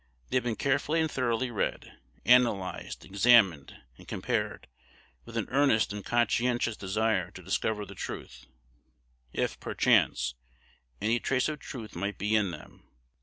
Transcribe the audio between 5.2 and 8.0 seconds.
with an earnest and conscientious desire to discover the